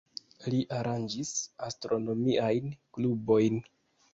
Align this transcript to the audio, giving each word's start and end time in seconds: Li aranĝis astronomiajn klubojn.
Li 0.53 0.61
aranĝis 0.77 1.33
astronomiajn 1.67 2.75
klubojn. 2.99 3.63